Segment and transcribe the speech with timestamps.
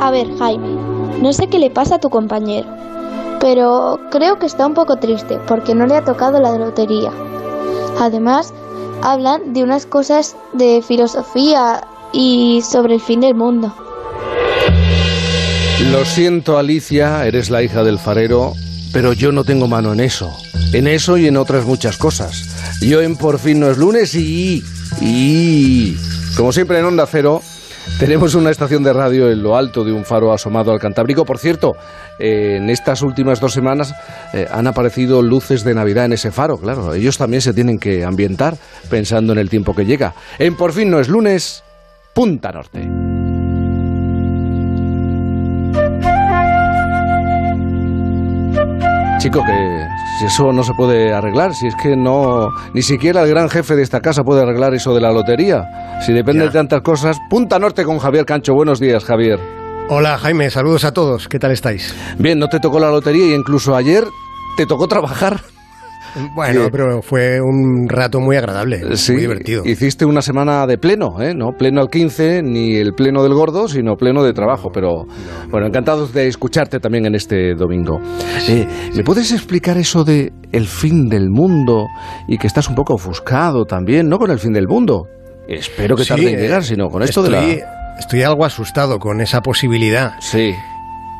[0.00, 0.68] A ver, Jaime,
[1.22, 2.66] no sé qué le pasa a tu compañero,
[3.38, 7.12] pero creo que está un poco triste porque no le ha tocado la lotería.
[8.00, 8.52] Además,
[9.02, 13.72] hablan de unas cosas de filosofía y sobre el fin del mundo.
[15.88, 18.52] Lo siento, Alicia, eres la hija del farero,
[18.92, 20.36] pero yo no tengo mano en eso.
[20.72, 22.78] En eso y en otras muchas cosas.
[22.80, 24.62] Yo en Por fin no es lunes y...
[25.00, 25.96] y...
[26.36, 27.42] Como siempre en Onda Cero,
[27.98, 31.24] tenemos una estación de radio en lo alto de un faro asomado al Cantábrico.
[31.24, 31.76] Por cierto,
[32.18, 33.94] eh, en estas últimas dos semanas
[34.32, 36.58] eh, han aparecido luces de Navidad en ese faro.
[36.58, 38.56] Claro, ellos también se tienen que ambientar
[38.88, 40.14] pensando en el tiempo que llega.
[40.38, 41.64] En Por fin no es lunes,
[42.14, 43.09] Punta Norte.
[49.20, 49.86] Chico, que
[50.18, 53.76] si eso no se puede arreglar, si es que no, ni siquiera el gran jefe
[53.76, 56.00] de esta casa puede arreglar eso de la lotería.
[56.06, 58.54] Si depende de tantas cosas, Punta Norte con Javier Cancho.
[58.54, 59.38] Buenos días, Javier.
[59.90, 61.28] Hola, Jaime, saludos a todos.
[61.28, 61.94] ¿Qué tal estáis?
[62.16, 64.04] Bien, no te tocó la lotería y incluso ayer
[64.56, 65.42] te tocó trabajar.
[66.34, 69.62] Bueno, pero fue un rato muy agradable, muy divertido.
[69.64, 71.34] Hiciste una semana de pleno, ¿eh?
[71.34, 74.70] No pleno al 15, ni el pleno del gordo, sino pleno de trabajo.
[74.72, 75.04] Pero
[75.50, 78.00] bueno, encantados de escucharte también en este domingo.
[78.48, 81.86] Eh, ¿Me puedes explicar eso de el fin del mundo
[82.28, 85.06] y que estás un poco ofuscado también, no con el fin del mundo?
[85.48, 87.98] Espero que tarde en eh, llegar, sino con esto estoy, de la...
[87.98, 90.14] Estoy algo asustado con esa posibilidad.
[90.20, 90.54] Sí.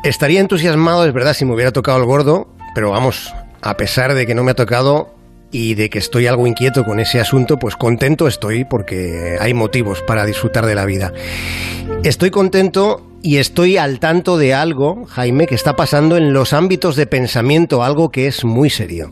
[0.03, 4.25] Estaría entusiasmado, es verdad, si me hubiera tocado el gordo, pero vamos, a pesar de
[4.25, 5.13] que no me ha tocado
[5.51, 10.01] y de que estoy algo inquieto con ese asunto, pues contento estoy porque hay motivos
[10.01, 11.11] para disfrutar de la vida.
[12.03, 16.95] Estoy contento y estoy al tanto de algo, Jaime, que está pasando en los ámbitos
[16.95, 19.11] de pensamiento, algo que es muy serio.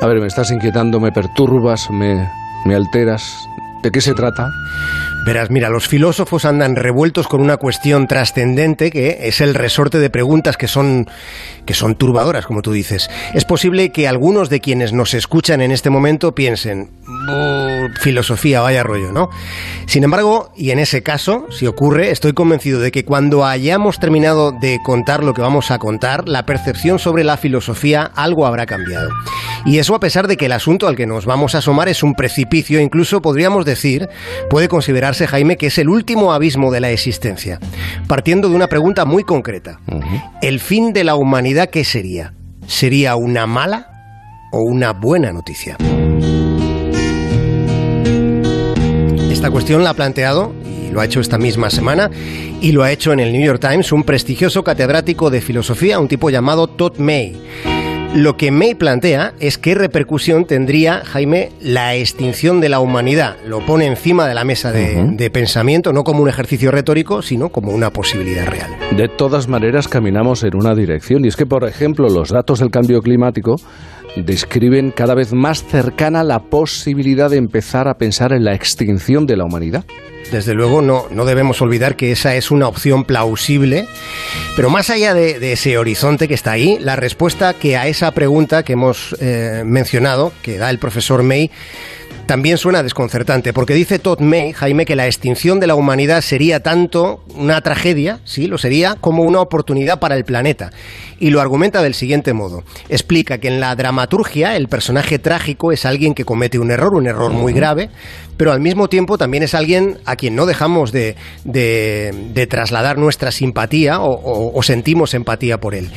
[0.00, 2.28] A ver, me estás inquietando, me perturbas, me,
[2.64, 3.22] me alteras.
[3.82, 4.50] ¿De qué se trata?
[5.26, 10.08] Verás, mira, los filósofos andan revueltos con una cuestión trascendente que es el resorte de
[10.08, 11.10] preguntas que son,
[11.64, 13.10] que son turbadoras, como tú dices.
[13.34, 16.90] Es posible que algunos de quienes nos escuchan en este momento piensen,
[18.00, 19.28] filosofía, vaya rollo, ¿no?
[19.86, 24.52] Sin embargo, y en ese caso, si ocurre, estoy convencido de que cuando hayamos terminado
[24.52, 29.10] de contar lo que vamos a contar, la percepción sobre la filosofía algo habrá cambiado.
[29.64, 32.02] Y eso a pesar de que el asunto al que nos vamos a asomar es
[32.02, 34.08] un precipicio, incluso podríamos decir,
[34.48, 37.58] puede considerarse, Jaime, que es el último abismo de la existencia.
[38.06, 39.80] Partiendo de una pregunta muy concreta.
[40.42, 42.34] ¿El fin de la humanidad qué sería?
[42.66, 43.88] ¿Sería una mala
[44.52, 45.76] o una buena noticia?
[49.46, 52.10] Esta cuestión la ha planteado, y lo ha hecho esta misma semana,
[52.60, 56.08] y lo ha hecho en el New York Times un prestigioso catedrático de filosofía, un
[56.08, 57.75] tipo llamado Todd May.
[58.14, 63.36] Lo que May plantea es qué repercusión tendría, Jaime, la extinción de la humanidad.
[63.46, 67.50] Lo pone encima de la mesa de, de, pensamiento, no como un ejercicio retórico, sino
[67.50, 68.70] como una posibilidad real.
[68.96, 71.24] De todas maneras, caminamos en una dirección.
[71.24, 73.56] Y es que, por ejemplo, los datos del cambio climático
[74.16, 79.36] describen cada vez más cercana la posibilidad de empezar a pensar en la extinción de
[79.36, 79.84] la humanidad.
[80.30, 83.86] Desde luego no, no debemos olvidar que esa es una opción plausible,
[84.56, 88.62] pero más allá de, ese horizonte que está ahí, la respuesta que a esa pregunta
[88.64, 91.50] que hemos eh, mencionado, que da el profesor May,
[92.26, 96.60] también suena desconcertante, porque dice Todd May, Jaime, que la extinción de la humanidad sería
[96.60, 100.72] tanto una tragedia, sí, lo sería, como una oportunidad para el planeta.
[101.18, 102.64] Y lo argumenta del siguiente modo.
[102.88, 107.06] Explica que en la dramaturgia el personaje trágico es alguien que comete un error, un
[107.06, 107.90] error muy grave,
[108.36, 112.98] pero al mismo tiempo también es alguien a quien no dejamos de, de, de trasladar
[112.98, 115.90] nuestra simpatía o, o, o sentimos empatía por él.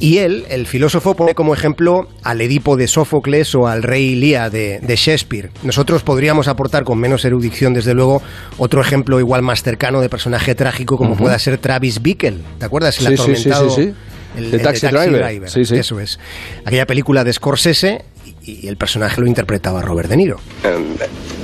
[0.00, 4.48] Y él, el filósofo, pone como ejemplo al Edipo de Sófocles o al rey Lía
[4.48, 5.50] de, de, Shakespeare.
[5.62, 8.22] Nosotros podríamos aportar con menos erudición, desde luego,
[8.56, 11.18] otro ejemplo igual más cercano de personaje trágico como uh -huh.
[11.18, 12.38] pueda ser Travis Bickle.
[12.58, 12.98] ¿Te acuerdas?
[12.98, 13.68] El sí, atormentado...
[13.68, 13.94] Sí, sí, sí,
[14.38, 15.24] El, de el Taxi, de taxi Driver.
[15.26, 15.50] Driver.
[15.50, 15.76] Sí, sí.
[15.76, 16.18] Eso es.
[16.64, 18.04] Aquella película de Scorsese
[18.42, 20.40] y, y el personaje lo interpretaba Robert De Niro.
[20.64, 20.96] Um,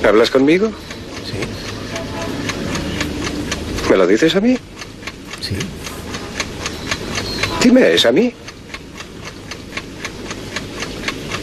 [0.06, 0.70] ¿Hablas conmigo?
[1.26, 1.36] Sí.
[3.90, 4.56] ¿Me lo dices a mí?
[5.42, 5.56] Sí.
[7.62, 8.32] Dime, ¿es a mí?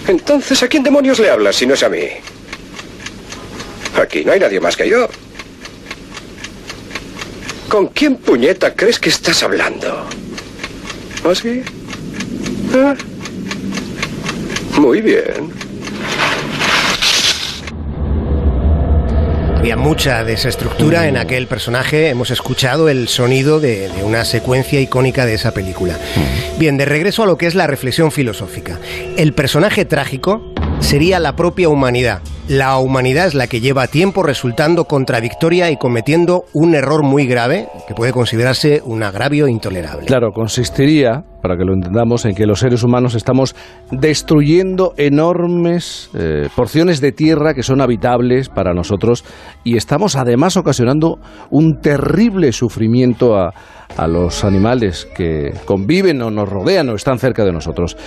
[0.07, 2.03] Entonces, ¿a quién demonios le hablas si no es a mí?
[3.95, 5.07] Aquí no hay nadie más que yo.
[7.69, 10.05] ¿Con quién puñeta crees que estás hablando?
[11.23, 11.63] ¿Oh, sí?
[12.73, 12.95] ¿Ah?
[14.77, 15.51] Muy bien.
[19.63, 22.09] Había mucha desestructura en aquel personaje.
[22.09, 25.97] Hemos escuchado el sonido de, de una secuencia icónica de esa película.
[26.59, 28.77] Bien, de regreso a lo que es la reflexión filosófica.
[29.15, 32.21] El personaje trágico sería la propia humanidad.
[32.49, 37.69] La humanidad es la que lleva tiempo resultando contradictoria y cometiendo un error muy grave
[37.87, 40.07] que puede considerarse un agravio intolerable.
[40.07, 43.53] Claro, consistiría, para que lo entendamos, en que los seres humanos estamos
[43.91, 49.25] destruyendo enormes eh, porciones de tierra que son habitables para nosotros
[49.65, 51.19] y estamos además ocasionando
[51.49, 53.53] un terrible sufrimiento a,
[53.97, 57.97] a los animales que conviven o nos rodean o están cerca de nosotros.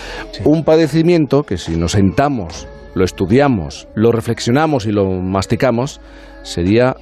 [0.47, 6.00] Un padecimiento que si nos sentamos, lo estudiamos, lo reflexionamos y lo masticamos,
[6.43, 6.97] sería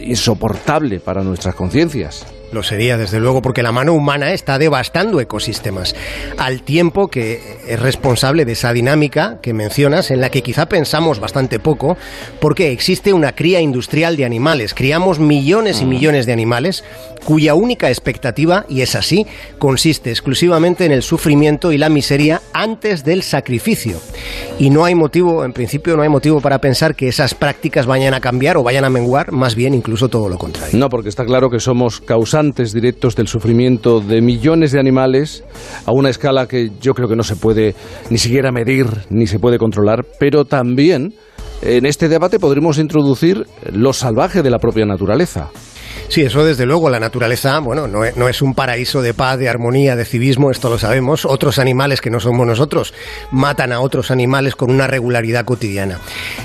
[0.00, 2.37] insoportable para nuestras conciencias.
[2.50, 5.94] Lo sería, desde luego, porque la mano humana está devastando ecosistemas,
[6.38, 11.20] al tiempo que es responsable de esa dinámica que mencionas, en la que quizá pensamos
[11.20, 11.98] bastante poco,
[12.40, 14.72] porque existe una cría industrial de animales.
[14.72, 15.88] Criamos millones y Mm.
[15.88, 16.84] millones de animales
[17.24, 19.26] cuya única expectativa, y es así,
[19.58, 23.98] consiste exclusivamente en el sufrimiento y la miseria antes del sacrificio.
[24.58, 28.14] Y no hay motivo, en principio, no hay motivo para pensar que esas prácticas vayan
[28.14, 30.78] a cambiar o vayan a menguar, más bien incluso todo lo contrario.
[30.78, 32.37] No, porque está claro que somos causantes
[32.72, 35.44] directos del sufrimiento de millones de animales
[35.86, 37.74] a una escala que yo creo que no se puede
[38.10, 41.14] ni siquiera medir ni se puede controlar, pero también
[41.62, 45.50] en este debate podremos introducir lo salvaje de la propia naturaleza.
[46.08, 49.38] Sí, eso desde luego, la naturaleza, bueno, no es, no es, un paraíso de paz,
[49.38, 51.26] de armonía, de civismo, esto lo sabemos.
[51.26, 52.94] Otros animales que no somos nosotros
[53.30, 55.98] matan a otros animales con una regularidad cotidiana.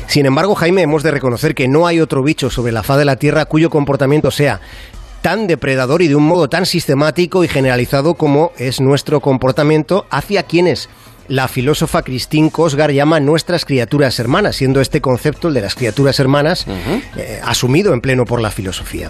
[0.08, 3.06] Sin embargo, Jaime, hemos de reconocer que no hay otro bicho sobre la faz de
[3.06, 4.60] la Tierra cuyo comportamiento sea
[5.24, 10.44] tan depredador y de un modo tan sistemático y generalizado como es nuestro comportamiento hacia
[10.44, 10.90] quienes
[11.30, 16.20] la filósofa Christine Kosgar llama nuestras criaturas hermanas, siendo este concepto, el de las criaturas
[16.20, 17.02] hermanas, uh -huh.
[17.16, 19.08] eh, asumido en pleno por la filosofía.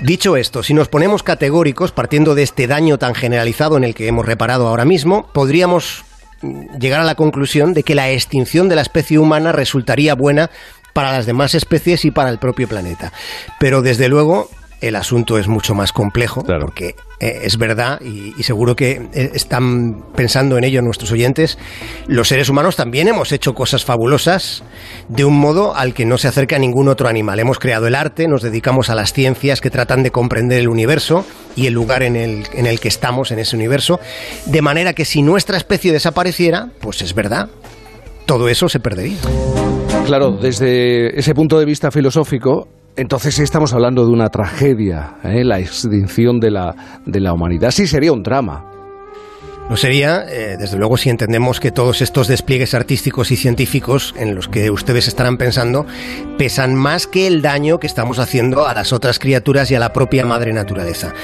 [0.00, 4.08] Dicho esto, si nos ponemos categóricos, partiendo de este daño tan generalizado en el que
[4.08, 6.04] hemos reparado ahora mismo, podríamos
[6.80, 10.50] llegar a la conclusión de que la extinción de la especie humana resultaría buena
[10.94, 13.12] para las demás especies y para el propio planeta.
[13.60, 14.48] Pero desde luego
[14.88, 16.66] el asunto es mucho más complejo, claro.
[16.66, 21.58] porque eh, es verdad, y, y, seguro que eh, están pensando en ello nuestros oyentes,
[22.06, 24.62] los seres humanos también hemos hecho cosas fabulosas
[25.08, 27.40] de un modo al que no se acerca ningún otro animal.
[27.40, 31.24] Hemos creado el arte, nos dedicamos a las ciencias que tratan de comprender el universo
[31.56, 34.00] y el lugar en el, en el que estamos en ese universo,
[34.44, 37.48] de manera que si nuestra especie desapareciera, pues es verdad,
[38.26, 39.18] todo eso se perdería.
[40.06, 45.44] Claro, desde ese punto de vista filosófico, entonces estamos hablando de una tragedia, ¿eh?
[45.44, 47.70] la extinción de la, de la humanidad.
[47.70, 48.73] Sí sería un drama.
[49.70, 54.34] Lo sería, eh, desde luego, si entendemos que todos estos despliegues artísticos y científicos en
[54.34, 55.86] los que ustedes estarán pensando
[56.36, 59.94] pesan más que el daño que estamos haciendo a las otras criaturas y a la
[59.94, 61.14] propia madre naturaleza.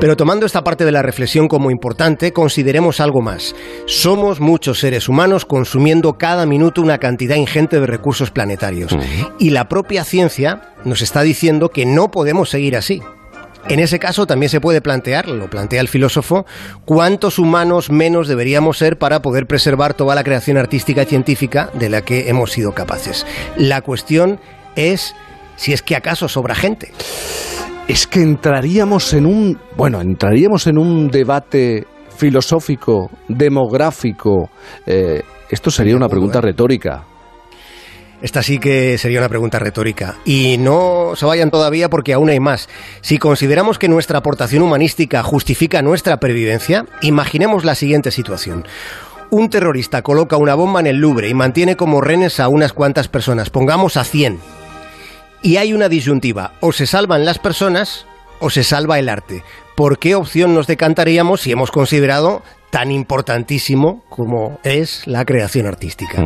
[0.00, 3.54] Pero tomando esta parte de la reflexión como importante, consideremos algo más.
[3.86, 8.92] Somos muchos seres humanos consumiendo cada minuto una cantidad ingente de recursos planetarios.
[8.92, 9.34] Uh -huh.
[9.38, 13.02] Y la propia ciencia nos está diciendo que no podemos seguir así.
[13.68, 16.44] En ese caso también se puede plantear, lo plantea el filósofo,
[16.84, 21.88] cuántos humanos menos deberíamos ser para poder preservar toda la creación artística y científica de
[21.88, 23.24] la que hemos sido capaces.
[23.56, 24.40] La cuestión
[24.74, 25.14] es
[25.56, 26.92] si es que acaso sobra gente.
[27.88, 34.50] Es que entraríamos en un, bueno, entraríamos en un debate filosófico, demográfico.
[34.86, 37.04] Eh, esto sería una pregunta retórica.
[38.22, 40.14] Esta sí que sería una pregunta retórica.
[40.24, 42.68] Y no se vayan todavía porque aún hay más.
[43.00, 48.64] Si consideramos que nuestra aportación humanística justifica nuestra pervivencia, imaginemos la siguiente situación.
[49.30, 53.08] Un terrorista coloca una bomba en el Louvre y mantiene como renes a unas cuantas
[53.08, 54.38] personas, pongamos a 100.
[55.42, 58.06] Y hay una disyuntiva, o se salvan las personas
[58.38, 59.42] o se salva el arte.
[59.74, 66.22] ¿Por qué opción nos decantaríamos si hemos considerado tan importantísimo como es la creación artística?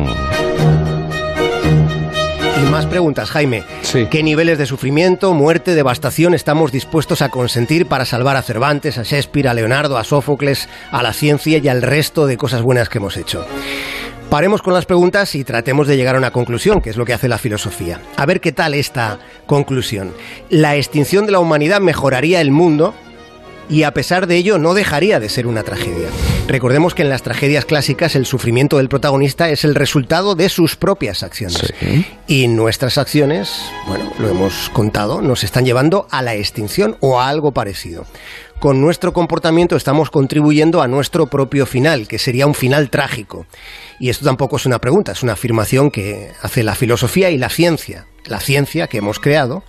[2.57, 3.63] Y más preguntas, Jaime.
[3.81, 4.07] Sí.
[4.09, 9.03] ¿Qué niveles de sufrimiento, muerte, devastación estamos dispuestos a consentir para salvar a Cervantes, a
[9.03, 12.97] Shakespeare, a Leonardo, a Sófocles, a la ciencia y al resto de cosas buenas que
[12.97, 13.45] hemos hecho?
[14.31, 17.13] Paremos con las preguntas y tratemos de llegar a una conclusión, que es lo que
[17.13, 18.01] hace la filosofía.
[18.17, 20.13] A ver qué tal esta conclusión.
[20.49, 22.93] ¿La extinción de la humanidad mejoraría el mundo?
[23.69, 26.09] Y a pesar de ello no dejaría de ser una tragedia.
[26.47, 30.75] Recordemos que en las tragedias clásicas el sufrimiento del protagonista es el resultado de sus
[30.75, 31.73] propias acciones.
[31.79, 32.05] Sí.
[32.27, 37.27] Y nuestras acciones, bueno, lo hemos contado, nos están llevando a la extinción o a
[37.27, 38.05] algo parecido.
[38.59, 43.45] Con nuestro comportamiento estamos contribuyendo a nuestro propio final, que sería un final trágico.
[43.99, 47.49] Y esto tampoco es una pregunta, es una afirmación que hace la filosofía y la
[47.49, 48.07] ciencia.
[48.25, 49.63] la ciencia que hemos creado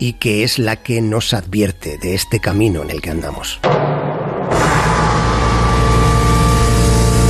[0.00, 3.60] y que es la que nos advierte de este camino en el que andamos.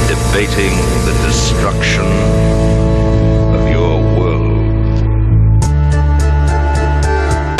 [0.08, 2.06] Debating the destruction
[3.52, 4.60] of your world.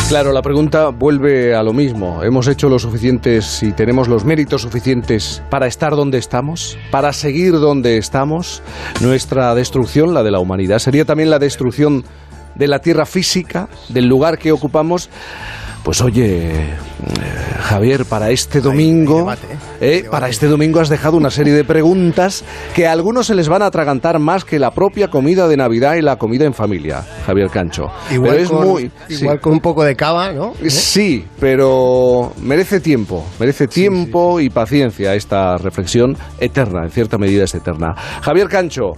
[0.09, 2.23] Claro, la pregunta vuelve a lo mismo.
[2.23, 6.79] ¿Hemos hecho lo suficientes y tenemos los méritos suficientes para estar donde estamos?
[6.93, 8.63] ¿Para seguir donde estamos?
[9.01, 12.05] Nuestra destrucción, la de la humanidad, sería también la destrucción
[12.55, 15.11] de la tierra física, del lugar que ocupamos.
[15.83, 16.75] Pues oye, eh,
[17.61, 19.33] Javier, para este domingo,
[19.81, 20.05] ¿eh?
[20.11, 23.63] para este domingo has dejado una serie de preguntas que a algunos se les van
[23.63, 27.49] a atragantar más que la propia comida de Navidad y la comida en familia, Javier
[27.49, 27.87] Cancho.
[28.11, 30.53] Igual, con, igual con un poco de cava, ¿no?
[30.69, 37.55] Sí, pero merece tiempo, merece tiempo y paciencia esta reflexión eterna, en cierta medida es
[37.55, 37.95] eterna.
[38.21, 38.93] Javier Cancho,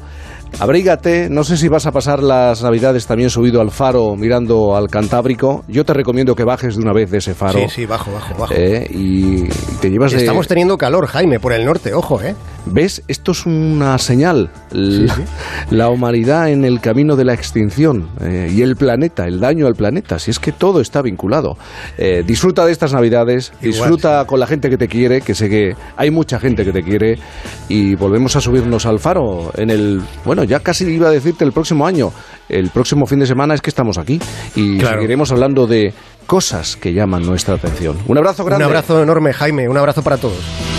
[0.58, 4.88] Abrígate, no sé si vas a pasar las navidades también subido al faro mirando al
[4.88, 5.64] Cantábrico.
[5.66, 7.58] Yo te recomiendo que bajes de una vez de ese faro.
[7.58, 8.54] Sí, sí, bajo, bajo, bajo.
[8.54, 9.48] Eh, y
[9.80, 12.34] te llevas Estamos teniendo calor, Jaime, por el norte, ojo, ¿eh?
[12.66, 13.02] ¿Ves?
[13.08, 14.50] Esto es una señal.
[15.70, 19.74] La, humanidad en el camino de la extinción eh, y el planeta, el daño al
[19.74, 20.18] planeta.
[20.18, 21.56] Si es que todo está vinculado.
[21.98, 25.74] Eh, disfruta de estas navidades, disfruta con la gente que te quiere, que sé que
[25.96, 27.18] hay mucha gente que te quiere
[27.68, 31.52] y volvemos a subirnos al faro en el, bueno, ya casi iba a decirte el
[31.52, 32.12] próximo año.
[32.48, 34.20] El próximo fin de semana es que estamos aquí
[34.54, 35.92] y seguiremos hablando de
[36.26, 37.96] cosas que llaman nuestra atención.
[38.06, 38.64] Un abrazo grande.
[38.64, 39.68] Un abrazo enorme, Jaime.
[39.68, 40.71] Un abrazo para todos.